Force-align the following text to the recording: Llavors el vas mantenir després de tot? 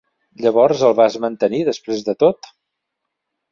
Llavors 0.45 0.81
el 0.87 0.95
vas 1.01 1.17
mantenir 1.27 1.61
després 1.69 2.03
de 2.11 2.19
tot? 2.27 2.53